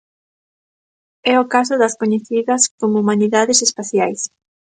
É 1.31 1.33
o 1.43 1.49
caso 1.53 1.73
das 1.81 1.97
coñecidas 2.01 2.61
como 2.79 2.95
humanidades 3.01 3.59
espaciais. 3.67 4.21